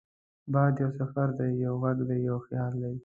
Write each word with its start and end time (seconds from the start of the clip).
باد 0.53 0.73
یو 0.83 0.91
سفر 0.99 1.27
دی، 1.37 1.47
یو 1.65 1.73
غږ 1.83 1.99
دی، 2.09 2.17
یو 2.27 2.37
خیال 2.45 2.73